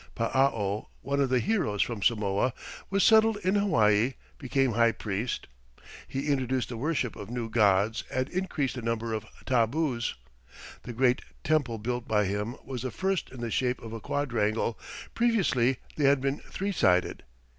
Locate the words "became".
4.39-4.71